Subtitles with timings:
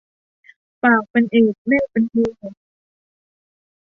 [0.83, 2.41] ปากเป็นเอกเลขเป็นโท